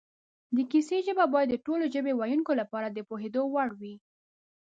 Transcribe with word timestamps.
د 0.55 0.57
کیسې 0.71 0.97
ژبه 1.07 1.25
باید 1.33 1.49
د 1.51 1.55
ټولو 1.65 1.83
ژبې 1.93 2.13
ویونکو 2.15 2.51
لپاره 2.61 2.87
د 2.89 2.99
پوهېدو 3.09 3.41
وړ 3.53 3.69
وي 3.79 3.95